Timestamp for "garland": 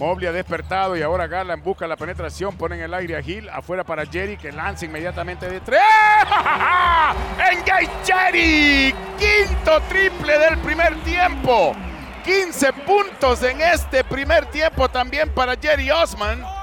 1.26-1.62